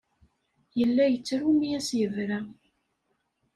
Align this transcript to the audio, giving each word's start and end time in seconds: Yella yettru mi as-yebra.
Yella 0.79 1.05
yettru 1.07 1.51
mi 1.59 1.69
as-yebra. 1.77 2.39